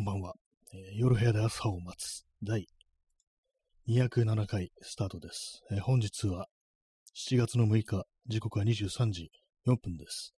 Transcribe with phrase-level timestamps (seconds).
[0.00, 0.32] こんばんは、
[0.72, 2.66] えー夜部屋で朝を待つ第
[3.86, 6.46] 207回スタートです、えー本日は
[7.14, 9.30] 7月の6日、時刻は23時
[9.66, 10.32] 4分です。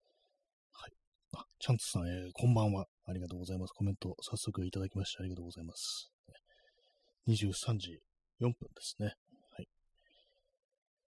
[0.71, 0.92] はい。
[1.34, 2.88] あ、チャンツさん、えーこんばんは。
[3.05, 3.74] ありがとうございます。
[3.74, 6.12] コメント早速いただきましてありがとうございます。
[7.28, 7.99] 23時
[8.39, 9.13] 4分ですね。
[9.51, 9.67] はい。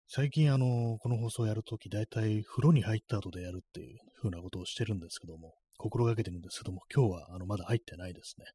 [0.08, 8.46] 最近、あのこの放送をやるとき、だいたい風呂に入った後でやるっていう風なことをしてるんですけども、心がけてるんですけども、今日はあのまだ入ってないですね。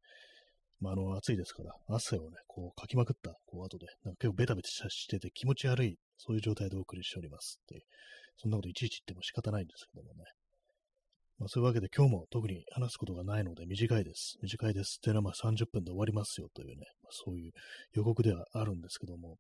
[0.81, 7.85] まあ、あの、暑いですから、汗をね、こう、かきまくった、こう、後で、なんか結構ベタベタしてて気持ち悪い、そういう状態でお送りしておりますって、
[8.37, 10.25] そんなこといちいち言っても仕方ないんですけどもね。
[11.39, 14.39] まあ、そういうわけで今日も特に話すことがないので短いです。
[14.43, 17.53] 短いですっていうのはまあ30分で終わりますよというね、まあ、そういう
[17.95, 19.37] 予告ではあるんですけども、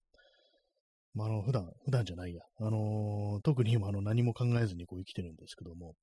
[1.15, 2.43] まあ、あの、普段、普段じゃないや。
[2.61, 5.95] あのー特に今、あの、何も考えずにこう生きてるんですけども、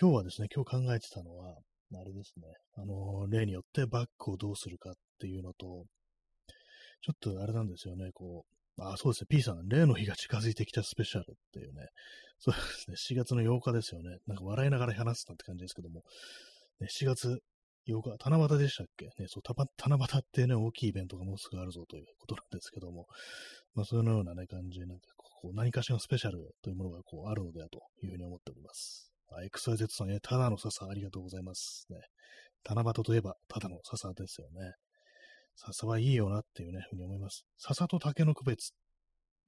[0.00, 1.56] 今日はですね、今日考えてたのは、
[1.94, 2.46] あれですね、
[2.76, 5.84] あのー例によってバッグをどうするかっていうのと、
[7.02, 8.44] ちょっとあれなんですよね、こ
[8.78, 11.88] う、あ、そうですね、P さん、例の日が近づいてきたスペシャルっていうね、
[12.38, 14.18] そうですね、4月の8日ですよね。
[14.26, 16.02] なんか笑いながら話すなって感じですけども、
[16.80, 17.38] ね、4月
[17.88, 19.06] 8日、七夕でしたっけ？
[19.06, 23.06] ね、そう、たば七夕ってね、大きいイベントがもうすぐあるぞということなんですけども、
[23.74, 29.10] まあ、そのようなね、感じで、なんかこう、何かしらのスペシャルというものがこう、あるのではというふうに思っております。
[29.30, 31.86] あ XYZ さん、え、ただの笹ありがとうございます。
[31.90, 31.98] ね。
[32.64, 34.74] 七夕といえば、ただの笹ですよね。
[35.56, 37.44] 笹はいいよなっていうね、ふうに思います。
[37.58, 38.72] 笹と竹の区別、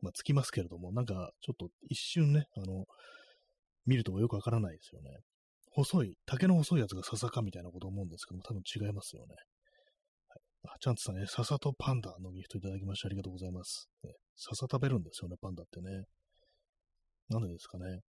[0.00, 2.86] まあ、つきますけれども、なんか、ちょっと一瞬ね、あの、
[3.86, 5.10] 見るとよくわからないですよね。
[5.74, 9.34] 細い、竹の細いやつが笹かみたいなこと思うんですけども、多分違いますよね。
[10.28, 10.40] はい、
[10.74, 13.88] あチャンツさんね、笹とパンダのギフトいただきましてありがとうございます。
[14.04, 16.04] ね、笹食べるんですよね、パンダってね。
[17.28, 18.00] なんでですかね。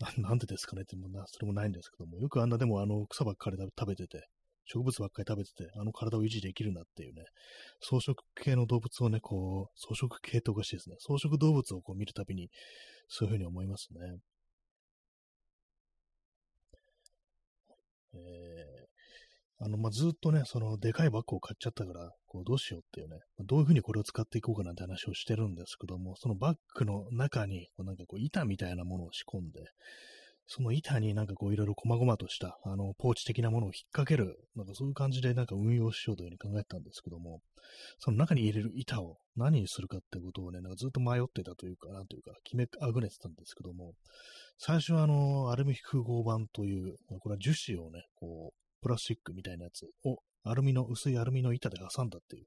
[0.00, 4.26] ななんでですかねってもな、それもないんですけども、よくあんなでもあの草ばっかり食べてて、
[4.64, 7.24] 植物ばっかり食べてて、あの体を維持できるなっていうね、
[7.80, 10.96] 草食系の動物をね、こう、草食系っておかしいですね。
[10.98, 12.48] 草食動物をこう見るたびに、
[13.08, 14.00] そういうふうに思いますね。
[18.14, 29.60] えー、あの、まあ、ずっとね、その、でかいバッグを買っちゃったから、こう、どうしようっていうね、どういうふうにこれを使っていこうかなんて話をしてるんですけども、そのバッグの中に、こうなんかこう、板みたいなものを仕込んで、
[30.52, 37.40] その板になんかこういろいろ細々とした、あの、ポーチ的なものを引っ掛ける、なんかそういう感じでなんか運用しようというふうに考えたんですけども、
[38.00, 43.92] その中に入れる板を何にするかってことをね、なんかずっと迷ってたというか、なんというか、決めあぐねてたんですけども、
[44.58, 52.46] 最初はあの、アルミ複合板という、これは樹脂をね、こう、プラスチックみたいなやつを、アルミの、薄いアルミの板で挟んだっていう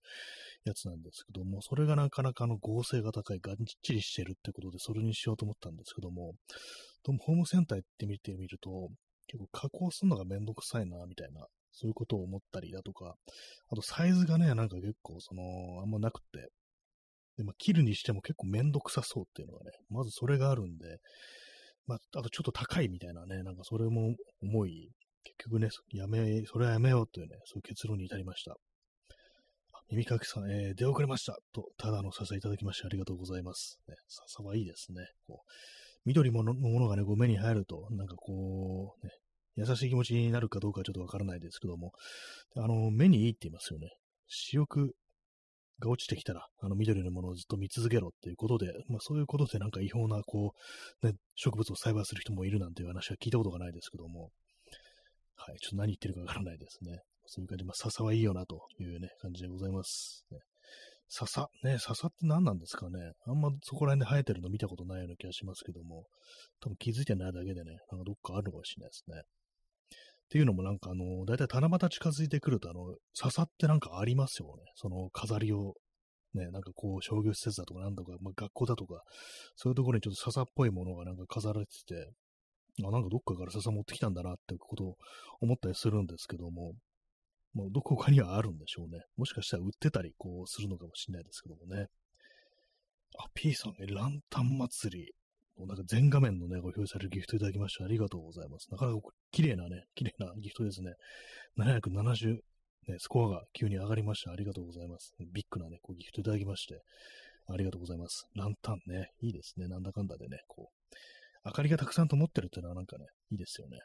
[0.65, 6.37] やつなんですけども、それがなかなかの合成が高い、がっちりしてるってことで、それにしようと思ったんですけども、どうも
[7.05, 8.89] ホームセンター行ってみてみると、
[9.27, 13.15] 結構加工するのがめんどくさいな、みたいな、そういうことを思ったりだとか、
[13.69, 16.49] あとサイズがね、なんか結構、その、あんまなくて、
[17.37, 20.99] で、まあ、切るにしても結構めんどくさそうっていうのがね、まずそれがあるんで、
[21.87, 24.89] まあ、あとちょっと高いみたいなね、なんかそれも思い、
[25.23, 28.55] 結局ね、やめ、それはやめようというね、そういう結論に至りました。
[29.89, 31.37] 耳かきさん、えー出遅れました。
[31.53, 33.79] と、ただの笹いただきましてありがとうございます。
[33.87, 35.05] ね、笹はいいですね。
[35.27, 35.51] こう
[36.05, 39.11] 緑ものものがね、こう目に入ると、なんかこう、ね、
[39.55, 41.91] 優しい気持ちになるかどうかちょっとわからないですけども、
[42.55, 43.89] あの、目にいいって言いますよね。
[44.27, 44.93] 視力
[45.79, 50.53] が落ちてきたら、あの緑のものをずっと見続けろっていうことで、まあそういうことでなんか違法な、こ
[51.01, 54.31] う、ね、植物を栽培する人もいるなんていう話は聞いたことがないですけども、
[55.35, 56.99] はい、ちょっと何言ってるかわからないですね。
[57.25, 60.25] そういう感じで、まあ笹はいいよなというね、感じでございます。
[60.31, 60.39] ね、
[61.09, 63.13] 笹、ね、笹って何なんですかね。
[63.27, 66.05] あんまそこら辺で生えてるの見たことないような気がしますけども、
[66.61, 69.21] 多分気づいてないだけでね、なんかどっかあるのかもしれないですね。
[69.21, 69.23] っ
[70.29, 74.63] ていうのもなんかあの、だいたい七夕近づいてくるとあの、笹ってなんかありますよね。
[74.75, 75.75] その飾りを、
[76.33, 79.03] ね、なんかこう商業施設だとかなんとか、まあ、学校だとか、
[79.55, 82.09] そういうところにちょっと笹っぽいものがなんか飾られてて、
[82.81, 84.95] あ、なんかどっかから笹持ってきたんだなってことを
[85.41, 86.73] 思ったりするんですけども、
[87.53, 89.03] もうどこかにはあるんでしょうね。
[89.15, 91.87] もしかしたら売ってたりこうするのかもしれないですけどもね。
[93.19, 95.13] あ、P さん、え、ランタン祭り。
[95.55, 98.67] なんか全画面のね、ご表示されるギフトいただきましてありがとうございます。
[98.71, 98.99] なかなか
[99.31, 100.93] 綺麗なね、綺麗なギフトですね。
[101.57, 102.37] 770、
[102.87, 104.31] ね、スコアが急に上がりました。
[104.31, 105.13] ありがとうございます。
[105.31, 106.81] ビッグなね、こうギフトいただきまして、
[107.47, 108.25] ありがとうございます。
[108.35, 109.67] ランタンね、いいですね。
[109.67, 110.95] なんだかんだでね、こう、
[111.45, 113.79] 明かりがたくさん灯ってるっていうのはなんかね、いいですよね。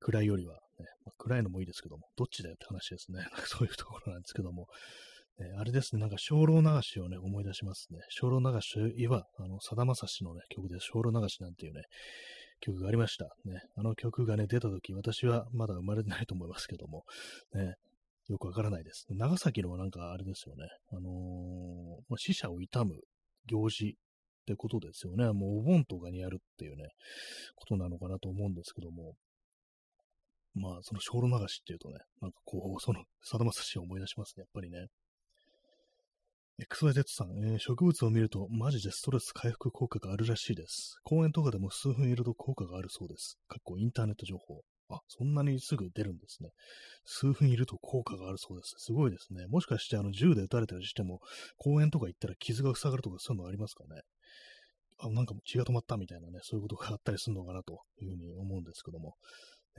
[0.00, 3.26] 暗いよりは、ね、まあ、暗いのもいいですけども、どっちだよって話ですね。
[3.46, 4.66] そういうところなんですけども、
[5.38, 8.00] ね、あれですね、なんか精霊流しをね、思い出しますね。
[8.10, 11.82] 精霊流しといえば、あの、さだまさしのね、曲で精霊流しなんていうね、
[12.60, 13.26] 曲がありました。
[13.44, 17.04] ね、あの曲がね、出た時、私はまだ生まれてないと思いますけども、
[17.54, 17.74] ね、
[18.28, 19.06] よくわからないです。
[19.10, 22.94] 長崎のなんかあれですよね、あのー、死者を悼む
[23.46, 23.90] 行事っ
[24.44, 25.32] てことですよね。
[25.32, 26.88] もうお盆とかにやるっていうね、
[27.54, 29.14] ことなのかなと思うんですけども、
[30.58, 34.86] まあ、その小路流しっていうとね、なんかこう、その、さだまさしを思い出しますね、やっぱりね。
[36.60, 40.98] XYZ さん、えー、植物を見るとマジでストレス回復効果があるらしいです。
[41.04, 43.38] 公園とかでも数分いると効果があるそうです。
[43.46, 44.62] かっこインターネット情報。
[44.88, 46.50] あ、そんなにすぐ出るんですね。
[47.04, 48.74] 数分いると効果があるそうです。
[48.78, 49.46] すごいですね。
[49.46, 51.20] もしかしてあの銃で撃たれたりしても、
[51.58, 54.02] 公園とか行ったら傷が塞がるとかそういうのありますかね。
[54.98, 59.14] あ、なんか血が止まったみたいなね、そういうことがあったりするのかなというふうに思うんですけども。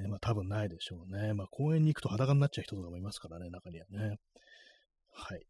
[0.01, 1.33] ね、まあ多分ないでしょうね。
[1.33, 4.17] まあ公園に行くと裸になっちゃう人とかもいますからね、中にはね。
[5.11, 5.41] はい。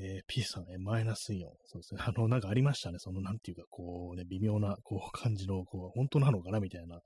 [0.00, 1.52] えー、P さん、えー、マイナスイオン。
[1.64, 2.00] そうですね。
[2.04, 2.98] あの、なんかありましたね。
[3.00, 7.00] その、なんていうか、こうね、微妙な、こう、感じの、こう、本当なのかなみたいな。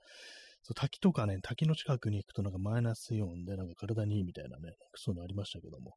[0.65, 5.95] そう滝とかね、滝の近くに行くとなんかマイナスイオンでなんか体にいいみたいなね、そういうのありましたけども、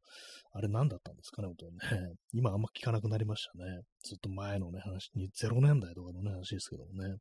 [0.53, 2.13] あれ何だったんですかね、本当にね。
[2.33, 3.81] 今あんま聞かなくなりましたね。
[4.03, 7.17] ずっと前のね、話に、0年代とかのね、話ですけどもね。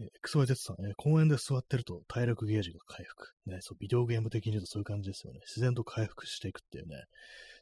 [0.00, 3.30] え XYZ さん、えー、公園で座ってると体力ゲージが回復。
[3.46, 5.40] ね、そう、ビデオゲーム的に言うとそういう感じですよね。
[5.46, 6.96] 自然と回復していくっていうね。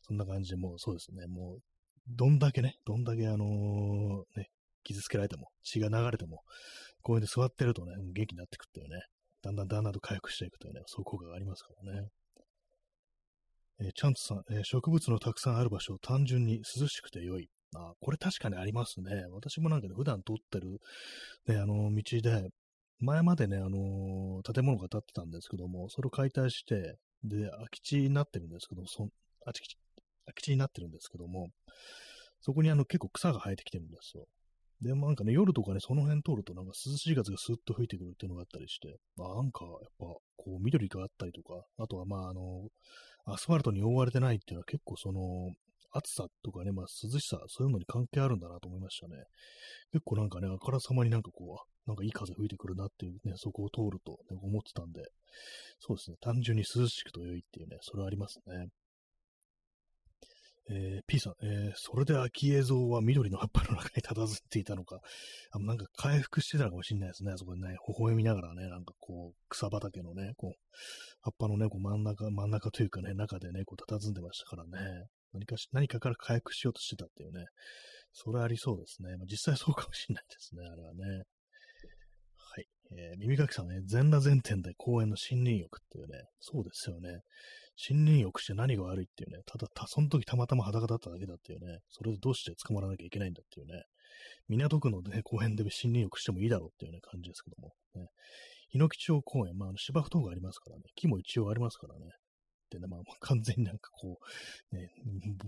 [0.02, 1.26] そんな感じで、もうそうですね。
[1.26, 1.62] もう、
[2.08, 4.48] どんだけね、どんだけあのー、ね、
[4.82, 6.42] 傷つけられても、血が流れても、
[7.02, 9.02] 公園で座ってるとね、元気になってくっていうね。
[9.42, 12.08] だんだんだんだんと回復していくというね、そういう効果がありますからね。
[13.80, 17.48] えー、チャンツさん、えー、植物のたくさんある場所、単純に涼しくて良い。
[17.74, 19.24] あ、これ確かにありますね。
[19.32, 20.80] 私もなんかね、普段通ってる、
[21.46, 22.50] ね、あの、道で、
[23.00, 29.08] 前までね、あのー、建物が建ってたんですけども、それを解体して、で、空き地になってるんですけど、そ
[29.44, 29.76] 空き地、
[30.26, 31.48] 空き地になってるんですけども、
[32.40, 34.26] そこにあの結構草が生えてきてるんですよ。
[34.82, 42.68] で、なんかね、夜とかね、その辺通るとなんか涼しい風がスーッと吹いてくるっていうのがあったりして、まあなんかやっぱこう緑があったりとか、あとはまああの、
[43.24, 45.52] アスファルトに覆われてないっていうのは結構その、
[45.92, 49.16] 暑さとかね、まあ涼しさ、そういうのに関係あるんだなと思いましたね。
[49.92, 55.02] 結構なんかね、あからさまになんかこう、なんかいい風吹いてくるなっていうね、そこを通ると、ね、思ってたんで、
[55.80, 58.68] そうですね、単純に涼しくと良いっていうね、それはありますね。
[60.70, 65.00] えー、P さん、えー、それで秋映像は緑の葉っぱの中に佇んでいたのか、
[65.50, 67.32] あなんか回復してたのかもしれないですね。
[67.36, 70.60] そこでね、微笑みながらね、なんかこう、草畑のね、こう、
[71.22, 75.06] 葉っぱのね、こう真ん中、真ん中というかね、中でね、こう、佇んでましたからね。
[75.32, 77.44] 何かし、何かから回復しようとしてたっていうね。
[78.12, 79.16] それありそうですね。
[79.16, 81.22] まあ、実際そうかもしれないですね、あれはね。
[82.36, 82.66] はい。
[82.98, 87.20] えー、耳かきさんね、全裸全天で公園の森林浴っていうね、そうですよね。
[87.88, 93.84] 森林浴して何が悪いっていうね、ただ、た、その時たまたま裸だっただけだっていうね、それでどうして捕まらなきゃいけないんだっていうね、
[94.48, 98.08] 港区の、ね、公園で森林浴してもいいだろうっていうね、感じですけども、ね、
[98.68, 102.12] 日野木町公園、まあ、芝生等がありますからね、木も一応ありますからね、
[102.72, 104.18] でね、まあ、完全になんかこ
[104.72, 104.90] う、ね、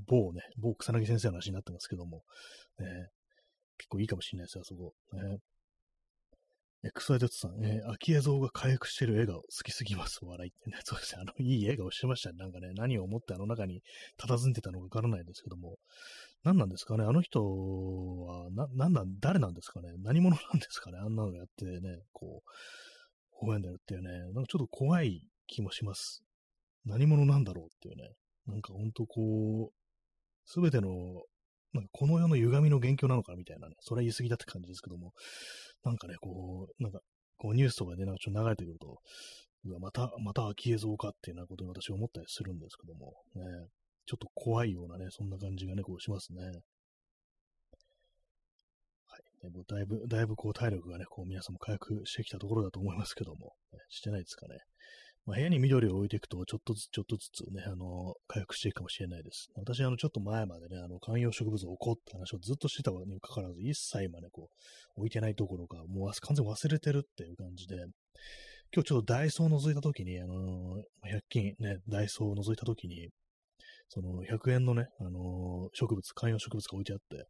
[0.06, 2.22] 某ね、某草薙先生の話になってますけども、
[2.78, 3.08] ね、
[3.78, 4.94] 結構いいかもしれないですよ、あそこ。
[5.12, 5.38] ね、
[6.84, 10.76] XYZ さん、えー、秋江像が回復してる笑顔、好きすぎます、笑いってね。
[10.84, 12.36] そうですね、あの、いい笑顔してましたね。
[12.38, 13.82] なんかね、何を思ってあの中に
[14.18, 15.78] 佇んでたのかわからないですけども、
[16.42, 26.22] 何なんですかね、あの人は、な、なんなん、誰なんですかね、何者なんですかね、あんなのやってね、こう、微笑んでるっていうね、なんかちょっと怖い気もします。
[26.84, 28.10] 何者なんだろうっていうね、
[28.46, 29.74] なんかほんとこう、
[30.44, 30.90] すべての、
[31.72, 35.12] なんかこの世の歪みの元凶なのかみたいなね、それは言い過ぎだって感じですけども、
[35.84, 37.00] なんかね、こう、なんか、
[37.36, 38.98] こうニュースとかでなんかちょっと流れてくると、
[39.64, 43.42] うわ、また、また秋映像かっていうようなことに私は思ったりするんですけども、ね、
[44.06, 46.42] ちょっと怖いようなね、そんな感じがね、こうしますね。
[46.44, 46.52] はい。
[49.42, 54.58] ね、もうだいぶ、だいぶこう体力がね、こう皆さんも回復してきたところだと思いますけども、ね、してないですかね。
[55.26, 59.48] まあ、部屋に緑を置いていくと、ちょっとずつちょっとずつね、あの、回復していくかもしれないです。
[59.54, 64.50] 私、あの、ちょっと前までね、あの、観葉植物を置こうって話をずっとしてたにもかかわらず、一切今ね、こ
[64.96, 67.76] う、置いてないところか、もう完全忘れてるっていう感じで、
[68.74, 73.08] 今日ちょっとダイソーを覗いたときに、あの100均ね、ダイソーを覗いたときに、
[73.88, 77.24] その100円のね、あの植物、観葉植物が置いてあって、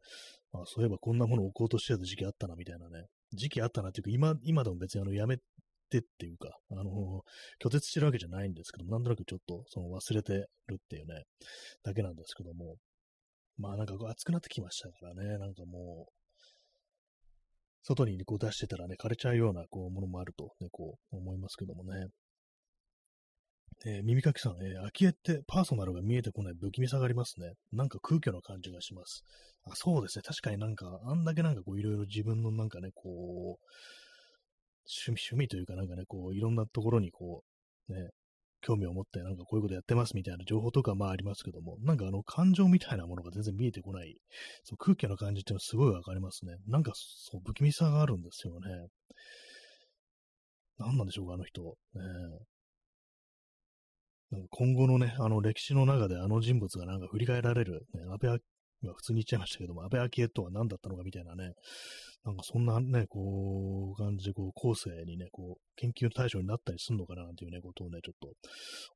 [0.53, 3.05] あそういえばこんなものを置こうとしてた時期あったな、みたいなね。
[3.31, 5.37] 時期あったなっていうか、今、今でも別にあの、やめ
[5.85, 7.23] ってっていうか、あの、
[7.63, 10.33] 拒絶してるわけじゃないんですけども、なんとなくちょっとその忘れて
[10.67, 11.23] るっていうね、
[11.83, 12.75] だけなんですけども、
[13.57, 16.11] まあなんか暑くなってきましたからね、なんかもう、
[17.83, 22.07] 外にこう出してたらね、枯れちゃうようなこうものもあるとね、こう思いますけどもね。
[23.85, 27.51] えー、耳かきさん、えー、空き家ってパーソナルが見えてこない不気味さがありますね。
[27.71, 29.23] なんか空虚な感じがします。
[29.65, 30.23] あそうですね。
[30.23, 33.65] 確かになんか、あんだけなんかこういろいろ自分のなんかね、こう、
[34.87, 37.43] 趣味、趣味というかなんかね、こういろんなところにこ
[37.89, 38.09] う、ね、
[38.61, 44.17] 興味を持ってなんかこういうことやってますみたいな情報とかまあありますけども、なんかあの感情みたいなものが全然見えてこない、
[44.63, 46.55] そう空気の感じっていうのはすごいわかりますね。
[46.67, 48.87] なんかそう不気味さがあるんですよね。
[50.77, 51.61] 何なんでしょうか、あの人。
[51.61, 52.01] ね、
[54.31, 58.39] なんか今後のね、あの歴史の中であの人物がなんか振り返られる、ね、安倍
[58.85, 61.53] 今普通に言っちゃいましたけども、安倍昭恵とは何だったのかみたいなね、
[62.23, 68.33] なんかそんなね、こう、感じで、こう、後世にね、こう、研究対象になったりするのかな、なんていうね、ことをね、ちょっと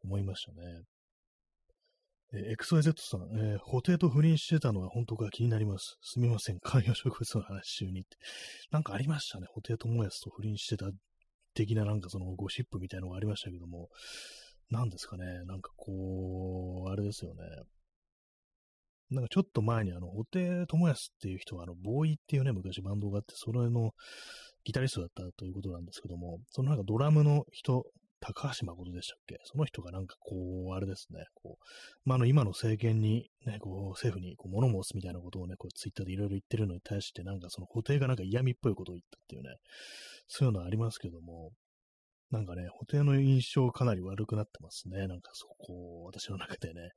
[0.04, 0.84] 思いましたね。
[2.32, 5.98] え XYZ さん、えー、布袋と不倫してたのは本当か気になります。
[6.02, 8.18] すみません、観葉植物の話中にって。
[8.70, 10.92] なんかありましたね、布袋友康と不倫してた
[11.56, 13.90] 的ななんかそのゴシップみたいなのがありましたけども、
[14.70, 17.44] なんですかね、なんかこう、あれですよね。
[19.12, 23.92] なんかちょっと前にあの、布袋友康っていう人は、あの、ボーイっていうね、昔バンドがあって、それの
[24.64, 27.84] ギタリストだったということなんですけども、そのなんかドラムの人、
[28.22, 29.38] 高橋誠でしたっけ？
[29.46, 30.36] その人がなんかこ
[30.72, 31.64] う、あれですね、こう、
[32.04, 39.56] まあ、あの、今の政権に、ね、こう、政府にこう物申すみたいなことをね、こう、ツイッターでいろいろ言ってるのに対して、なんかその布袋がなんか嫌味っぽいことを言ったっていうね、
[40.28, 41.52] そういうのはありますけども、
[42.30, 45.08] なんかね、布袋の印象かなり悪くなってますね。
[45.08, 46.92] なんかそこ、私の中でね。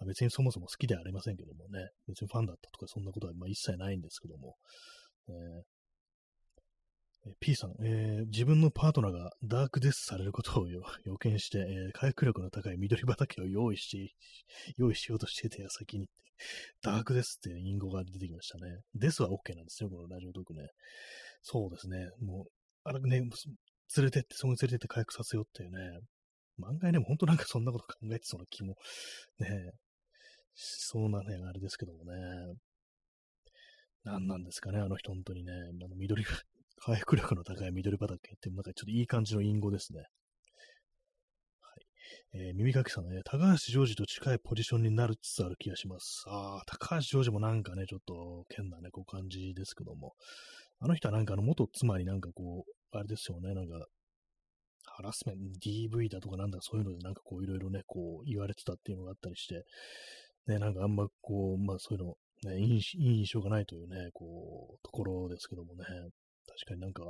[0.00, 4.56] まあ、別にそもそも好きではありませんけどもね、別にファンだったとかそんなことはまあ一切ないんですけども、
[5.28, 10.82] えー、P さん、えー、自分のパートナーがダークデスされることを 予
[11.18, 14.14] 見して、えー、回復力の高い緑畑を用意し、
[14.76, 16.08] 用意しようとしてて矢先に、
[16.82, 18.80] ダークデスって隠語が出てきましたね。
[18.94, 20.68] デスは OK なんですよ、このラジオトークね。
[21.42, 22.08] そうですね。
[22.20, 22.50] もう、
[22.84, 23.30] あれね、連
[24.06, 26.00] れてって、そこに連れてって回復させようっていうね。
[26.58, 28.76] 漫画でも本当なんかそんなこと考えてそうな気も、
[29.38, 29.72] ね、
[30.60, 32.12] そうなね、あれですけどもね。
[34.02, 35.52] 何なんですかね、あの人、本当にね。
[35.52, 36.24] あの緑、
[36.78, 40.00] 回復力の高い緑畑って、なんかちょっといい感じの隠語ですね。
[41.60, 41.86] はい。
[42.32, 46.24] えー、耳かきさんね、高橋ジョージと近いポジションになるつつある気がします。
[46.26, 50.16] ああ、高橋ジョージもなんかね、ちょっと、変なね、こう感じですけども。
[50.80, 53.86] あの人はなんかあの元妻になんかこう、あれですよね、なんか、
[54.86, 59.64] ハラスメント、DV だとかなんだそういうのでなんかこういろいろね、こう言われてたっていうのがあったりして、
[60.48, 62.14] ね、なんかあんまこう、まあそういうの、
[62.50, 67.02] ね、いい印象がないというね、こう、ところですけどもね、確かになんか、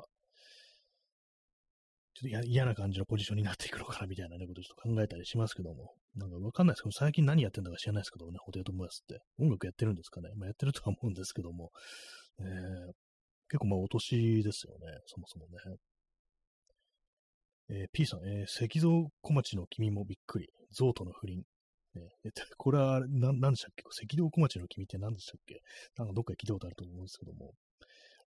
[2.15, 9.23] ちょっと嫌な感じのポジションになっていくのかなみたいなね、ことちょっと考えたりしますけども、なんかわかんないですけど、最近何やってんだか知らないですけどね、ホテル友達って。
[9.39, 10.31] 音楽やってるんですかね。
[10.37, 11.71] まあやってるとは思うんですけども、
[12.41, 12.47] えー、
[13.49, 15.79] 結構まあお年ですよね、そもそもね。
[17.71, 18.89] えー、P さん、えー、石像
[19.21, 20.49] 小町の君もびっくり。
[20.71, 21.45] 象との不倫。
[21.99, 23.85] ね、これは何、何でしたっけ？
[23.87, 25.61] 赤道小町の君って何でしたっけ？
[25.97, 27.53] なんかどっか聞いたことあると思うんですけども。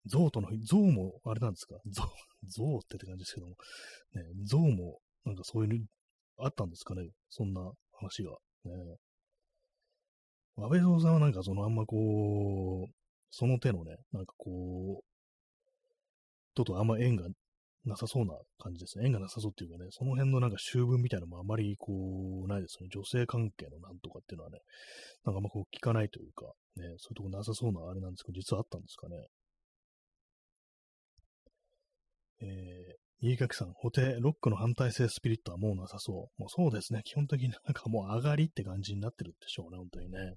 [0.06, 1.76] 象との、象もあれなんですか？
[1.86, 2.02] 象、
[2.46, 3.56] 象ってって感じですけども。
[4.14, 5.86] ね、象もなんかそういうの
[6.38, 7.08] あったんですかね？
[7.30, 7.60] そんな
[7.92, 8.32] 話が。
[8.64, 8.96] ね、
[10.56, 12.92] 安倍蔵さんはなんかそのあんまこう、
[13.30, 15.04] その手のね、なんかこう、
[16.54, 17.26] ととあんま縁が
[17.84, 19.06] なさそうな感じですね。
[19.06, 21.92] 縁がなさそうっていうかね、その辺のなんか修文みたいなのもあまりこ
[22.44, 22.88] う、ないですね。
[22.92, 24.60] 女性関係のなんとかっていうのはね、
[25.24, 26.46] なんかあんまこう聞かないというか、
[26.76, 29.16] ね、そういうとこなさそうなあれなんですけど、実はあったんですかね。
[32.40, 36.40] えー、新垣さん、補定、ロックの反対性スピリットはもうなさそう。
[36.40, 37.02] もうそうですね。
[37.04, 40.34] 基本的になんかもう上がりって感じになってるんでしょうね、本当にね。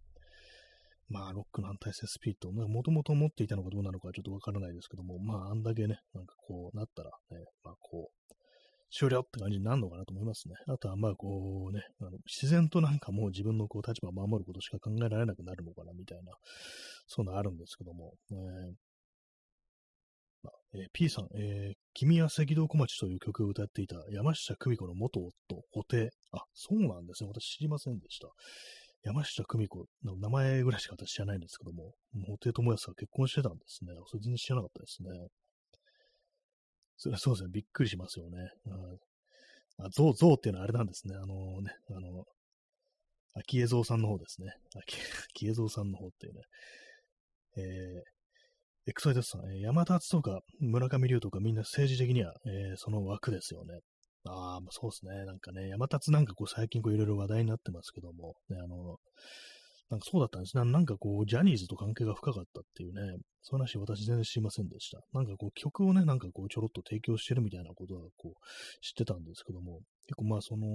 [1.08, 8.36] まあ、ロックの反対性スピリットもともと持っていたのかどうなのかちょっとわからないですけども、まあ、あんだけね、なんかこうなったらね、まあこう、
[8.92, 10.56] 終了って感じになるのかなと思いますね。
[10.68, 16.32] あとはまあこうね、あの自然となんかもう自分のこう立場を守ることしか考えられなくなるのかなみたいな、
[17.08, 18.38] そういうのあるんですけども、えー
[20.76, 25.32] えー、P さん、えー、君は赤道小町という曲を歌っていた山下久美子の元夫、
[25.74, 26.10] 布袋。
[26.34, 27.30] あ、そうなんですね。
[27.30, 28.28] 私知りませんでした。
[29.06, 33.94] 山下久美子の名前ぐらいしか私知らないんですけども、布袋友康は結婚してたんですね。
[34.08, 35.10] それ全然知らなかったですね。
[36.98, 38.38] それはそうですね、びっくりしますよね。
[39.78, 41.16] あ、ゾウ、ゾウっていうのはあれなんですね。
[41.16, 42.26] あのね、あの、
[43.36, 44.54] 秋江蔵さんの方ですね。
[45.30, 46.42] 秋江蔵さんの方っていうね。
[47.58, 53.80] えー、エクサイトさん、山田敦とか村上龍とかみんな政治的には、えー、その枠ですよね。
[54.28, 55.26] ああ、そうですね。
[55.26, 58.98] なんかね、山立なんかこう最近こういろいろ話題になってますけども、ね、あの、
[59.90, 60.66] なんかそうだったんですね。
[60.66, 63.02] なんかこう、ジャニーズと関係が深かったっていうね、
[63.44, 65.00] そういう話私全然知りませんでした。
[65.14, 70.66] なんかこう、曲をね、なんかこう、ちょろっと提供してるみたいなことはこう、知ってたんですけども、結構まあその、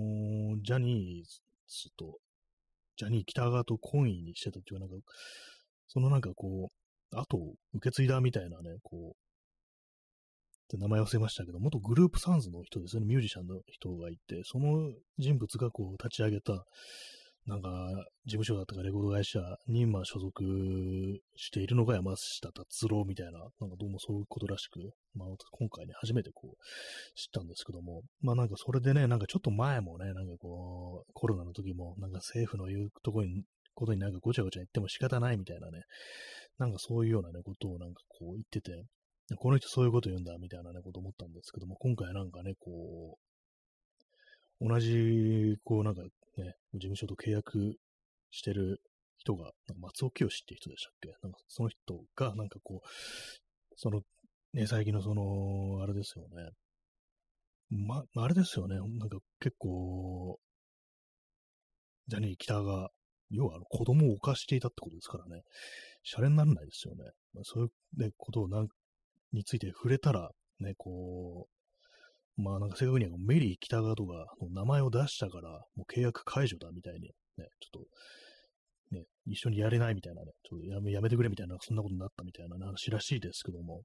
[0.63, 2.19] ジャニーズと、
[2.97, 5.05] ジャニー北川と懇意にしてたっていうか、なんか、
[5.89, 6.71] そのなんかこ
[7.13, 9.30] う、後を受け継いだみたいなね、こう、
[10.77, 16.65] って名前忘れましたけど、元グループサンズの人ですね、ミュージシャンの人がいて、その人物がこう立ち上げた、
[17.47, 17.69] なんか、
[18.27, 20.45] 事務所だったかレコード会社に、まあ、所属
[21.37, 24.79] しているのが山下達郎みたいな、なんかどうもそういうことらしく、
[25.15, 33.43] まあ、今回ね、初めてこう、知ったんですけども、まあなんかそれでね、なんかちょっと前もね、なんかこう、コロナの時も、なんか政府の言うとこに、
[33.75, 35.83] ことになんかごちゃごちゃ言っても仕方ないみたいなね、
[36.59, 38.85] なんかそういうようなね、ことをなんかこう言ってて、
[39.37, 43.19] この人そういうこと言うんだ、みたいなね、こと思ったんですけども、今回なんかね、こ
[44.61, 46.09] う、同じ、こうなんかね、
[46.75, 47.77] 事務所と契約
[48.31, 48.81] してる
[49.19, 51.15] 人が、松尾清って人でしたっけ？
[51.23, 51.79] なんかその人
[52.17, 52.89] が、なんかこう、
[53.77, 54.03] その、
[54.53, 56.51] ね、最近のその、あれですよね。
[57.71, 58.77] ま、あれですよね。
[58.77, 60.39] なんか結構、
[62.09, 62.91] ジャニー北が、
[63.31, 65.43] 要はあの子供を犯していたってことですからね。
[66.03, 67.05] シャレにならないですよね。
[67.33, 68.69] まあ、そういう、ね、ことをなん
[69.33, 71.47] について触れたら、ね、こ
[72.39, 77.85] う、まあなんか正確にはメリー北川とかの名前を出したから、もう契約解除だみたいに、ね、ちょっ
[78.91, 83.83] と、ね、一緒にやれないみたいなね、ちょっとやめやめてくれみたいな、そんなことになったみたいな話らしいですけども、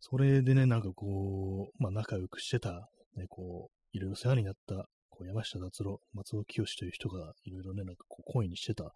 [0.00, 8.92] それでね、なんかこう、まあ仲良くしてた、ね、こう、いろいろ世話になった、こう山下達郎、松尾清という人がいろいろね、なんかこう、恋にしてた、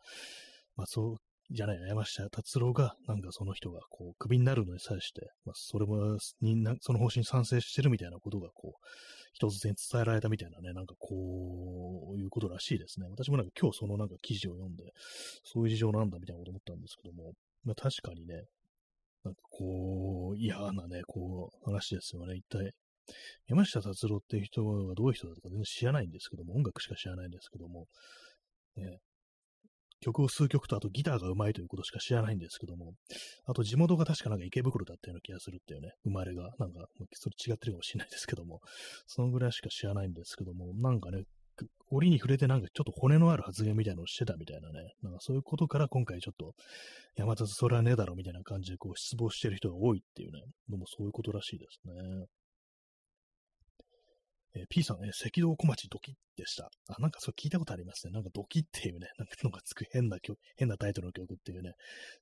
[0.76, 1.16] 松尾
[1.50, 8.86] じゃない、山下達郎が、なんかその人が、こう、クビになるのに際して、まあ、それも、にな、その方針に賛成してるみたいなことが、こう、
[9.34, 13.06] 一つ伝えられたみたいなね、なんかこう、いうことらしいですね。
[13.08, 14.84] 私もなんか今日そのなんか記事を読んで、
[15.42, 17.32] そういう事情なんだみたいなこと思ったんですけども、
[17.64, 18.44] まあ確かにね、
[19.24, 22.36] なんかこう、嫌なね、こう、話ですよね。
[22.36, 22.72] 一体、
[23.48, 27.86] 山下達郎っていう人がどういう人だとか全然知らないんですけども、音楽しか知らないんですけども、
[28.76, 28.98] ね、
[30.04, 32.92] 曲を数曲とあとギターが上手いということしか知らないんですけども、
[33.46, 38.60] あと地元が確かなんか池袋だったような気がするっていうね、生まれが、なんか、それ違ってるかもしれないですけども、
[39.06, 41.22] そのぐらいしか知らないんですけども、なんかね、
[41.90, 46.54] 折に触れてなんかちょっと骨のある発言みたいなのをしてたみたいなね、なんかそういうことから今回ちょっと、
[47.16, 52.26] 山田それはねえだろみたいな感じでこう失望してる人が多いっていうね、のもそういうことらしいですね。
[54.54, 56.70] えー、P さん、えー、赤道小町ドキッでした。
[56.88, 58.12] あ、なんかそれ聞いたことありますね。
[58.12, 61.72] なんかドキっていうね、なんかのがつく変な曲、変なタイトルの曲っていうね、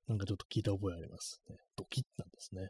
[0.08, 1.42] なんかちょっと聞いた覚えあります。
[1.48, 2.68] ね、ドキッなんですね。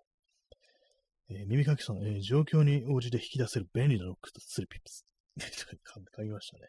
[1.31, 5.05] えー、耳かきさん、えー、状況に応じて引き出せる便利なロックスリピッツ。
[5.41, 6.69] 書きましたね。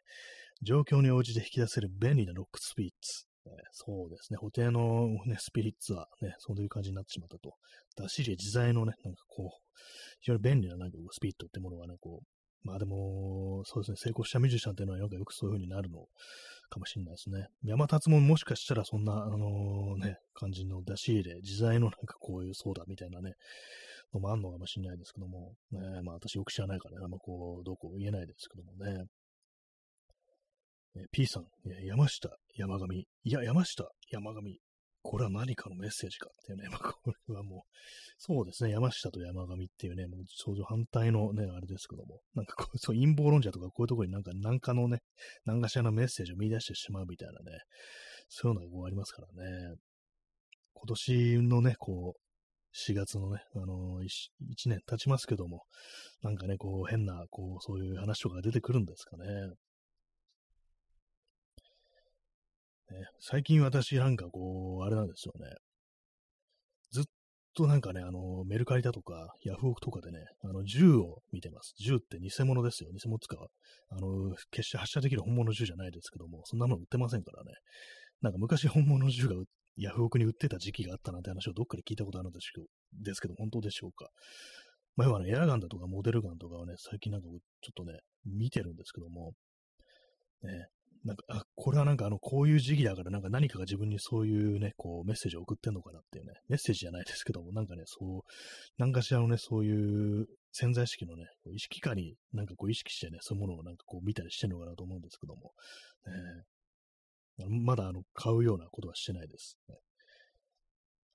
[0.62, 3.26] 状況に応じて引き出せる便利なロックスピッツ。
[3.46, 4.38] えー、そうですね。
[4.38, 7.56] 補定の、ね、スピリッツはね、そういう感じになってしまったと。
[7.98, 9.80] ダシリ自在のね、なんかこう、
[10.22, 12.33] 非常に便利ななんかスピリットってものがね、こう、
[12.64, 16.08] まあでも、そうですね、成功したミュージシャンっていうのはよくよくそういう風になるの
[16.70, 17.48] かもしれないですね。
[17.64, 23.34] 山達ももしかしたらそんな、あの、ね、感じの出し入れ、自在のなんかこういうそうだみたいなね、
[24.14, 29.06] のもあんのかもしれないですけども、ね、まあ私よく知らないからね、あんまこう、どうこう言えないですけどもね。
[31.12, 31.48] P さん、
[31.86, 32.96] 山下、山上。
[33.00, 34.60] いや、山下、山上。
[35.04, 37.76] これは何かのメッセージかっていうね、 まあ、これはもう、
[38.18, 45.04] そうですね、山下と山上っていうね、もう相乗反対のね、あれですけども、なんかこう、 そう陰謀論者とかこういうところになんか、何かのね、
[45.44, 47.60] 何かしらのメッセージを見出してしまうみたいなね、
[48.30, 49.76] そういうのがこうありますからね。
[50.74, 52.20] 今年のね、こう、
[52.76, 54.08] 4月のね、あのー、1,
[54.66, 55.66] 1年経ちますけども、
[56.22, 59.26] なんかね、こう、変な、こう、そういう話とか出てくるんですかね。
[62.94, 65.56] ね、最近私なんかこう、あれなんですよね。
[66.92, 67.04] ずっ
[67.56, 71.74] となんかね、あの、メルカリだとか、ヤフオクとかでね、あの、銃を見てます。
[71.80, 72.90] 銃って偽物ですよ。
[72.92, 73.38] 偽物つか、
[73.90, 77.52] あの、決して発射できる本物銃じゃないですけども、そんなもの売ってませんからね。
[78.22, 79.36] なんか昔本物の銃が
[79.76, 82.68] ヤフオクに売ってた時期があったなんて話をどっかで聞いたことあるんですけど、
[83.04, 84.10] ですけど本当でしょうか。
[84.96, 87.40] まあ、要はね、エアガンだとかモデルガンとかはね、最近なんかちょっ
[87.74, 89.34] とね、見てるんですけども、
[90.44, 90.68] ね、
[91.04, 98.22] なんか、あ、これはなんかあの、こういう時期だからなんか何かが自分にそういうね、こうメッセージを送ってんのかなっていうね、メッセージじゃないですけども、なんかね、そう、
[98.78, 105.52] なんかしらのね、そういう潜在意識のね、意識下になんかこう意識してね、そういうものをなんかこう見たりしてるのかなと思うんですけども、
[107.38, 109.58] ね、まだあの、買うようなことはしてないです。
[109.68, 109.76] ね、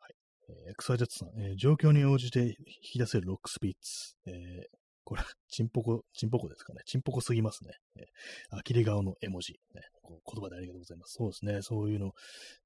[0.00, 0.14] はい。
[0.48, 2.54] えー、XYZ さん、えー、状況に応じて引
[2.94, 4.34] き出せるロックスピッツ、えー、
[5.08, 6.82] これ、チンポコ、チンポコですかね。
[6.84, 7.70] チンポコすぎますね。
[7.96, 10.20] えー、アキリ顔の絵文字、ねこ。
[10.30, 11.14] 言葉でありがとうございます。
[11.14, 11.62] そうですね。
[11.62, 12.12] そういうの、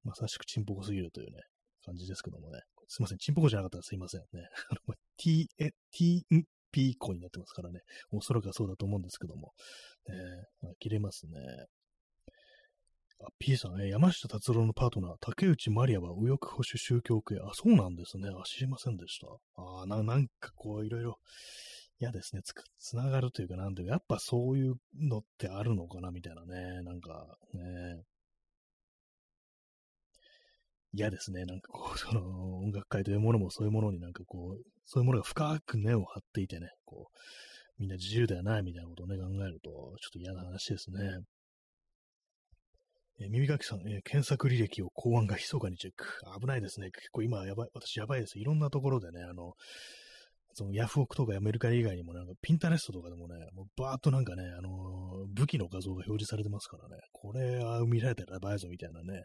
[0.03, 1.41] まさしくチンポコすぎるというね、
[1.85, 2.59] 感じですけどもね。
[2.89, 3.19] すいません。
[3.19, 4.49] チンポコじゃなかったらすいませんね。
[4.71, 6.27] あの、t, え、t,
[6.73, 7.83] p コになってますからね。
[8.11, 9.53] おそらくはそうだと思うんですけども。
[10.09, 10.15] えー、
[10.63, 11.39] まあ、切れますね。
[13.25, 17.37] あ、P さん、え、山下達郎のパートナー、竹内まりやは右翼保守宗教系。
[17.37, 18.29] あ、そうなんですね。
[18.31, 19.29] あ、知りませんでした。
[19.55, 21.21] あな、なんかこう、いろいろ
[22.03, 22.43] 嫌ですね。
[22.43, 26.83] つく、つながるというか、なんていうか、やっぱそういうのってあるのかな、みたいなね。
[26.83, 28.03] なんか、ね。
[30.93, 31.45] 嫌ですね。
[31.45, 37.19] なんかこう、 その、音楽界というものもそういうものになんかこう、そういうものが深く根を張っていてね、こう、
[37.79, 41.21] みんな自由ではないみたいなことをね、考えると、ちょっと嫌な話ですね。
[43.21, 46.05] え、耳かきさん、え、検索履歴を公安が密かにチェック。
[46.41, 46.91] 危ないですね。
[46.91, 48.41] 結構今やばい、私やばいです。
[48.41, 49.55] いろんなところでね、あの、
[50.55, 54.73] そのヤフオクとかメルカリ以外にもなんかピンタレストとかでもね、もうバーっとなんかね、あのー、
[55.35, 59.25] 武器の画像が表示されてますからね、これは見られたらやばいぞみたいなね、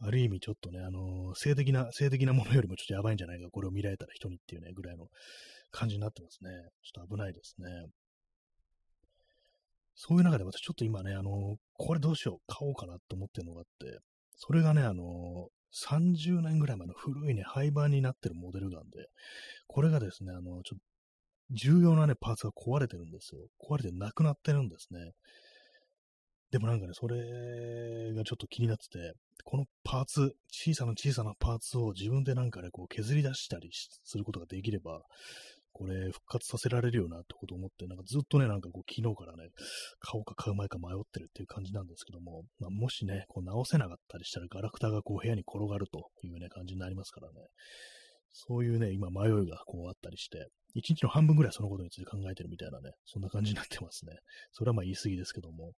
[0.00, 5.06] ある意味ちょっとね、あのー、性的な、性的なものよりもちょっとやばいんじゃないか、これを見られたら人にっていうね、ぐらいの
[5.70, 6.50] 感じになってますね。
[6.82, 7.66] ちょっと危ないですね。
[9.94, 13.98] そういう中で私ちょっと今ね、あのー、これどうしよう、買おうかなって思ってるのがあって、
[14.36, 19.08] それがね、あの30年ぐらい前の古いね、廃盤になってるモデルガンで、
[19.66, 20.84] これがですね、あの、ちょっと、
[21.50, 23.40] 重要なね、パーツが壊れてるんですよ。
[23.60, 25.12] 壊れてなくなってるんですね。
[26.50, 35.02] でもなんかね、それがちょっと気になってて、このパーツ、小さな小さなパーツを自分でなんかね、こう削り出したりすることができれば、
[35.72, 39.48] これ復活させられるよなってことを思って、なんかずっとね、なんかこう昨日からね、
[40.00, 47.48] 買おうか買う前か迷ってるっていう感じなんですけども、まあ、もしね、こう直せなかったりしたらガラクタがこう部屋に転がるというね、感じになりますからね。
[48.32, 54.16] そういうね、今迷いがこうあったりして、一日の半分ぐらいそのことについて考えてるみたいなね、そんな感じになってますね。
[54.52, 55.72] それはまあ言い過ぎですけども。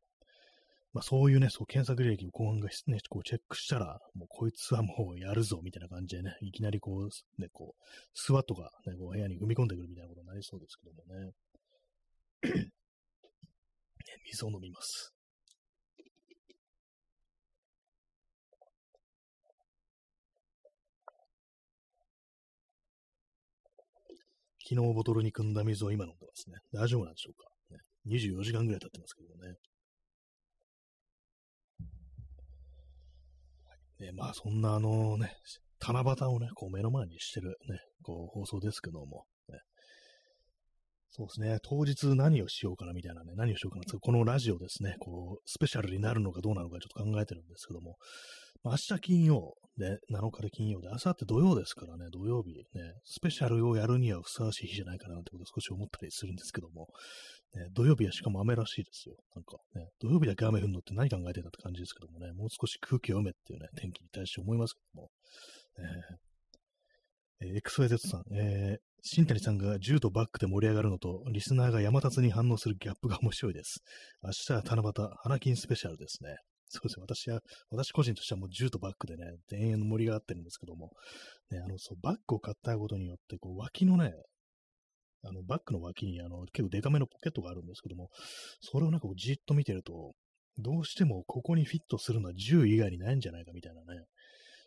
[0.94, 7.83] まあそういうね、そう検索履歴を公安がね、こうチェックしたら、もうこいつはもうやるぞみたいな感じでね、いきなりこう、ね、こう、
[8.14, 11.33] スワットがね、こう部屋に踏み込んでくるみたいなことになりそうですけどもね。
[12.54, 12.70] ね
[14.26, 15.12] 水を飲みます。
[24.62, 26.57] 昨日ボトルに汲んだ水を今飲んでますね。
[26.72, 29.57] 大丈夫なんでしょうか、ね、?24 時間ぐらい経ってますけどね。
[34.05, 35.37] ね、まあそんなあのね、
[35.81, 39.59] 七夕をね、こう目の前にしてるね、こう放送ですけども、ね、
[41.11, 47.97] そうですね、当日何をしようかなみたいなね、何をしようかな、このラジオですね、こう、スペシャルになるのかどうなのかちょっと考えてるんですけども、
[48.64, 56.88] 明日金曜で、7日で金曜で、明後日土曜ですからね、土曜日ね、スペシャルをやるにはふさわしい日じゃないかなってことを少し思ったりするんですけども、
[57.55, 59.16] ね、土曜日はしかも雨らしいですよ。
[59.35, 65.11] なんかね、土曜日だけ雨降るのって何考えてたって感じですけどもね、もう少し空気を読めっていうね、天気に対して思いますけども。
[67.40, 73.83] えー、XYZ さん、えー、新谷さんが銃とバックで盛り上がるのと、リスナーが山立に反応するギャップが面白いです。
[74.22, 76.37] 明日は七夕、花金スペシャルですね。
[76.68, 77.03] そうですね。
[77.03, 80.90] 私は、私個人としてはもう銃とバックでね、田園の森があってるんですけども、
[81.50, 84.12] ね、あの、そう、バックを買ったことによって、こう、脇のね、
[85.27, 88.11] あの、バックの脇に、あの、結構デカめのポケットがあるんですけども、
[88.61, 90.12] それをなんかこうじっと見てると、
[90.59, 94.05] どうしてもここにフィットするのは銃以外にないんじゃないかみたいなね、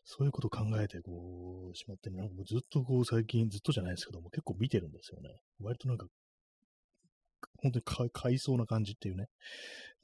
[0.03, 5.29] そういうことを考えて、こう、しまって、ねなんかもうずっとこう最近、ずっとじゃないですけども、結構見てるんですよね。
[5.59, 6.07] 割となんか、
[7.61, 9.27] 本当に買いそうな感じっていうね、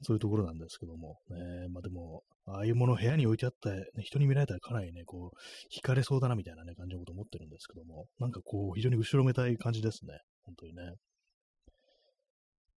[0.02, 10.18] そういうところなんですけども、ね、まあでも、ああいうものを部屋に置いてあって、ね、人に見られたらかなりね、こう、惹かれそうだなみたいなね、感じのこと思ってるんですけども、なんかこう、非常に後ろめたい感じですね。
[10.44, 10.82] 本当にね。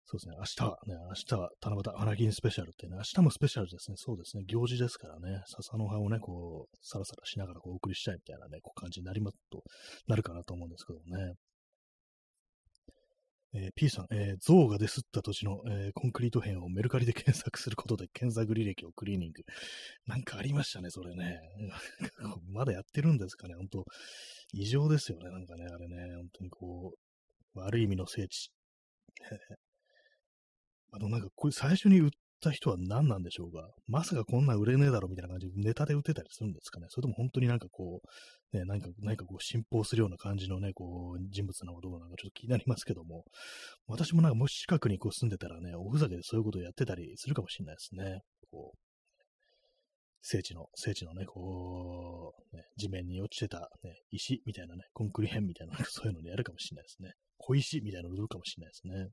[0.06, 1.24] そうですね、明日ね、明日
[1.62, 9.64] 七夕花金スペシャルってね、明日もスペシャルですね、そうですね、行事ですからね、笹の葉をね、こう、さらさらしながらこうお送りしたいみたいなね、こう感じになりますと、
[10.06, 11.34] なるかなと思うんですけどもね。
[13.54, 19.44] えー、P さん、えー、象がデスった土地の、えー、コンクリート片をメルカリで検索することで検索履歴をクリーニング。
[20.06, 21.40] なんかありましたね、それね。
[22.50, 23.84] まだやってるんですかね、本当
[24.52, 26.94] 異常ですよね、なんかね、あれね、本当にこ
[27.54, 28.50] う、悪い意味の聖地。
[30.90, 32.10] あの、なんかこれ最初に売っ
[32.44, 38.00] た人は何なんでしょうかまさかこんな売れねえだろみたいな感じでネタで売ってたりするんですかねそれとも本当になんかこ
[38.52, 43.24] う、ね、何か、何かこう信奉するような感じのね、こう、人物なのかどうなのかちょっと気になりますけども、
[43.88, 48.20] 私もなんかもし近くにこう住んでたらね、おふざけでそういうことをやってたりするかもしれないですね。
[48.50, 48.78] こう、
[50.22, 57.12] 聖地の、聖地のね、こう、ね、地面に落ちてた、ね、石みたいなね、コンクリ片みたいな、そういうのにやるかもしれないですね。
[57.38, 59.08] 小石みたいなの売るかもしれないですね。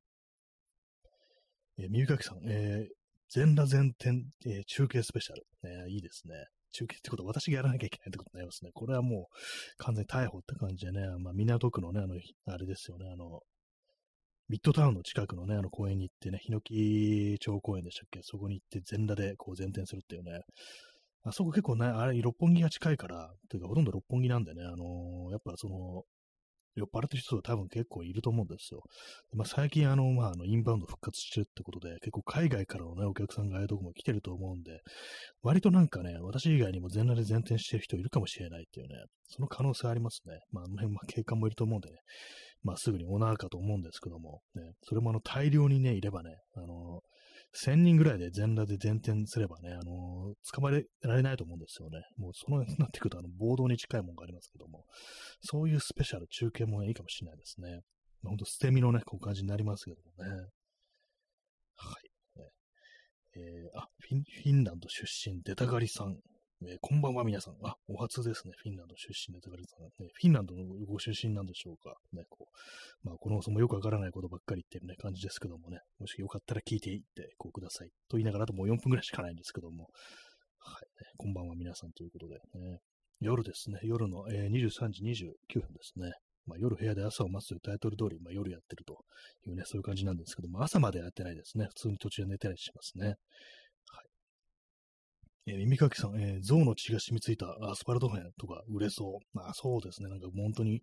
[1.80, 3.01] えー、みゆかきさん、えー、
[3.34, 5.44] 全裸全天、えー、中継スペシャル。
[5.64, 6.34] ね、いいですね。
[6.74, 8.72] 中継ってことは私がやらなきゃいけないってことになりますね。
[8.74, 9.36] これはもう
[9.78, 12.16] 完全に逮捕って感じでね、まあ、港区のね、あの、
[12.48, 13.40] あれですよね、あの、
[14.50, 18.20] ミッドタウンの近くのね、あの公園に行ってね、ヒノキ町公園でしたっけ？
[18.22, 20.42] そこに行って全裸でこう前転するっていうね。
[21.24, 26.04] あそこ結構ね、あれ、六本木が近いから、というかほとんど六本木なんでね、あのー、やっぱその、
[26.76, 28.82] 酔っ払ってる人が多分結構いると思うんですよ。
[29.34, 34.80] まあ、最近あの、まあ、あの、インバウンド復活してるってことで、結構海外からのね、お客さんがああいうとこも来てると思うんで、
[35.44, 38.96] 割となんかね、私以外にも全裸で前転してる人いるかもしれないっていうね、
[39.28, 40.40] その可能性ありますね。
[40.52, 41.96] まあ、あの辺、ま、警官もいると思うんでね、
[42.64, 47.02] まあ、すぐにオナーかと思うんですけども、ね、それもあの大量にね、いればね、あの、
[47.54, 52.02] 1000人ぐらいで全裸で前転すればね、あの捕まえられないと思うんですよね。
[52.18, 54.86] もうその辺になってくると、あの、暴動に近いものがありますけども、
[55.42, 57.82] そういうスペシャル中継もねいいかもしれないですね。
[58.24, 60.30] まほんと捨て身のね、こう感じになりますけどもね。
[61.76, 62.12] はい。
[63.34, 66.18] えー、あフィン、フィンランド出身、出たがりさん。
[66.64, 67.56] えー、こんばんは皆さん。
[67.64, 68.54] あ、お初ですね。
[68.62, 70.10] フィンランド出身で、高木さん、ね。
[70.14, 71.96] フィンランドのご出身なんでしょうか。
[72.14, 72.50] ね、こ
[73.04, 73.08] う。
[73.08, 75.80] まあ、この放送もよくわからないことばっかり言ってるね、感じですけどもね。
[76.00, 77.90] もしよかったら聞いていってこうください。
[78.10, 79.88] と言いながら、あともう4分ぐらいしかないんですけども。
[80.60, 81.10] はい、ね。
[81.18, 82.78] こんばんは皆さんということで、ね。
[83.22, 83.80] 夜ですね。
[83.82, 86.12] 夜の、えー、23時29分ですね。
[86.46, 89.00] まあ、夜部屋で朝を待つというタイトル通り、まあ、夜やってると
[89.48, 91.66] いうね、そういう感じなんですけども、朝までやってないですね。
[91.70, 93.16] 普通に途中で寝てたりしますね。
[95.48, 99.38] えー、耳かきさん、えー、象の血が染みついたアスファルト片とか売れそう。
[99.38, 100.10] まあそうですね。
[100.10, 100.82] なんか本当に、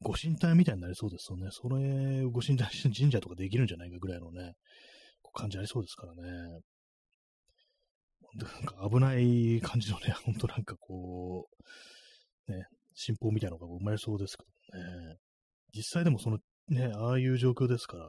[0.00, 1.48] ご神体みたいになりそうですよね。
[1.50, 4.54] それ、ご神体神社とかできるんじゃないかぐらいのね、
[5.34, 6.60] 感じありそうですからね。
[8.34, 11.48] なんか危ない感じのね、ほんとなんかこ
[12.48, 15.16] う、ね、信仰みたいなのが生まれそうですけどね。
[15.74, 18.04] 実際でもそのね、ああいう状況ですから、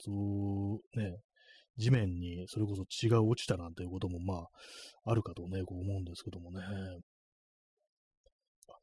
[0.00, 1.16] そう、ね、
[1.76, 4.48] 地面にそれこそ血が落ちたなんていうこともまあ、
[5.10, 6.60] あるかとね、こう思うんですけどもね。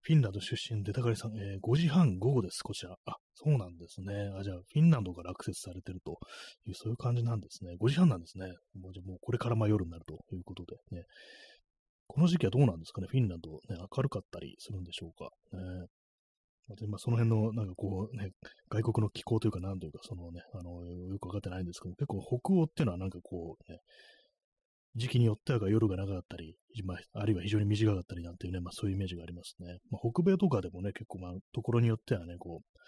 [0.01, 2.95] フィンランド出身、出たかりさん、えー、5時半午後です、こちら。
[3.05, 4.31] あ、そうなんですね。
[4.39, 6.19] あ、じゃあ、フィンランドからアクセスされてると
[6.65, 7.75] いう、そういう感じなんですね。
[7.79, 8.47] 5時半なんですね。
[8.79, 11.03] もうじゃもうこれからまあ夜になるということでね。
[12.07, 15.29] この時期はどうなんですかね、フィンランド、ね、明るかったりするんでしょうか？
[15.51, 15.85] ね、
[16.87, 18.31] まあ、その辺の、なんかこうね、
[18.69, 23.79] 外国の気候というか、なんというか、そのね、あの、よくわかってないんですけど、結構北欧っていうのはなんかこう、ね、
[24.95, 26.55] 時期によっては夜が長かったり、
[26.85, 29.77] まあ、あるいは非常に短かったりなんていうね、まあそういうイメージがありますね。
[29.89, 32.79] まあ、北米とかでもね、結構まあ、ところによってはね、こう、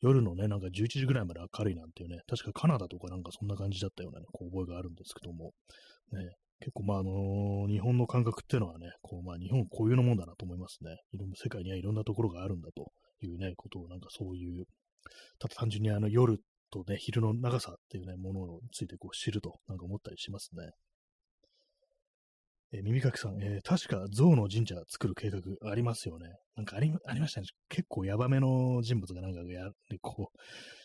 [0.00, 5.52] 夜のね、なんか11時ぐらいまで明るいなんていうね、確かカナダとかなんかそんな感じだったようなね、こう覚えがあるんですけども、
[6.12, 10.96] ね、結構まああのー、日本の感覚っていうのはね、こうまあ日本固有のもんだなと思いますね。
[11.12, 12.92] いろんな世界にはいろんなところがあるんだと
[13.26, 14.64] いうね、ことをなんかそういう、
[15.38, 16.38] ただ単純にあの夜
[16.70, 20.70] とね、昼の長さっていうね、ものについてこう知るとなんか思ったりしますね。
[22.70, 26.28] え、耳かきさん、えー、確か象の神社作る計画ありますよね。
[26.54, 27.46] なんかありありましたね。
[27.70, 30.38] 結構ヤバめの人物がなんかやで、こう、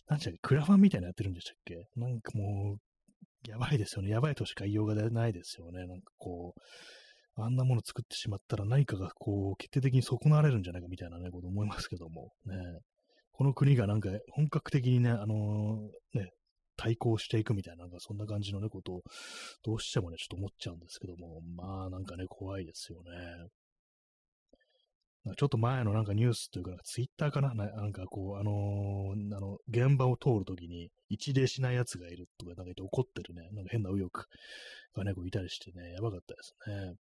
[0.10, 1.88] なんちゃっけ、クラファンみたいなやってるんでしたっけ？
[1.98, 4.12] なんかもう、やばいですよね。
[4.12, 5.86] やばいとしか言いようがないですよね。
[5.86, 6.62] なんかこう、
[7.36, 12.56] あんなもの作ってしまったら何かがこう、決定的に損なわれるんじゃないかみたいなね、こと思いますけども、ね。
[13.32, 16.30] この国がなんか本格的にね、あのー、ね、
[16.78, 19.02] 対抗していくみたいな、なんかそんな感じのね、ことを、
[19.64, 23.48] どうしてもね、ちょっと思っちゃうんですけども、まあなんかね、怖いですよね。
[25.38, 27.54] ちょっと前のなんかニュースというか、ツイッターかな？
[27.54, 34.28] なんかこう、あのー、あの、現場を通るときに一礼しない奴がいるとか、なんか言って怒ってるね、なんか変な右翼
[34.94, 36.94] がね、こういたりしてね、やばかったですね。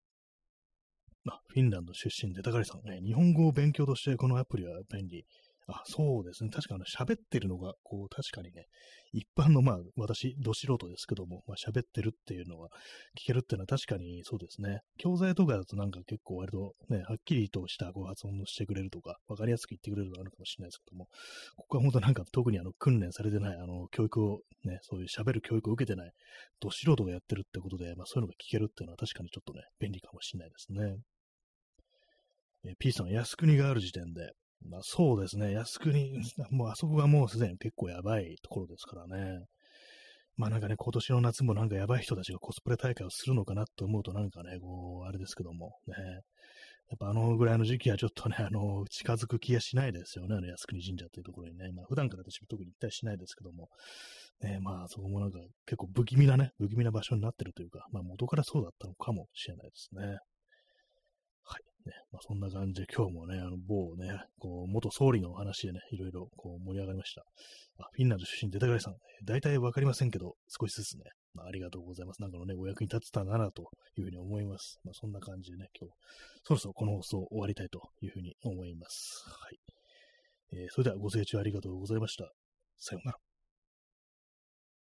[1.28, 5.24] あ、フィンランド出身で、高橋さんね、日本語を勉強としてこのアプリは便利。
[5.68, 6.51] あ、そうですね。
[6.51, 8.66] 確かに喋ってるのが、こう、確かにね、
[9.12, 12.68] 一般の、まあ、私、ど素人ですけども、まあ、喋ってるっていうのは、
[13.16, 14.81] 聞けるっていうのは確かにそうですね。
[14.98, 21.07] 教材とかだとなんか結構割とね、はっきりとしたこう発音をしてくれるとか、わかりやすく言ってくれるのがあるかもしれないですけども、
[21.57, 26.12] ここは本当なんか特にあの、訓練されてない、あの、教育をね、そういう喋る教育を受けてない、
[26.61, 30.96] ど素人がやってるってことで、まあ、そういうのが聞けるっていうのは確かにちょっとね、便利かもしれないですね。
[32.64, 34.31] え P さん、靖国がある時点で、
[34.68, 36.12] まあそうですね、靖国、
[36.51, 39.46] もうあそこがもうすでに結構やばいところですからね。
[40.37, 45.94] まあなんかね、今年の夏もなんかやばい人たちがコスプレ大会をするのかなと思うとなんかね、こう、あれですけども、ね。
[46.92, 51.70] やっぱあのぐらいの時期はちょっとね、あの、近づく気がしないですよね、あの靖国神社っていうところにね。
[51.72, 53.68] まあ普段から私も特に行ったりしないですけども、
[54.42, 60.18] ね、まあそこもなんか結構不気味なね、不気味な場所になってるというか、まあ元からそうだったのかもしれないですね。
[61.87, 67.23] ね、まあ、そんな感じで今日もね、あの某ね、こう元総理の話でね、いろいろこう盛り上がりました。
[67.79, 72.23] あフィンランド出身、出たがりさん、大体わかりませんけど、少しずつね、まあ、ありがとうございます。
[72.23, 74.79] なんかのね、お役に立てたならというふうに思います。
[74.85, 75.95] まあ、そんな感じでね、今日、
[76.45, 79.25] そろそろこの放送終わりたいというふうに思います。
[79.27, 79.59] はい。
[80.55, 82.31] えー、それではご清聴ありがとうございました。
[82.77, 83.32] さようなら。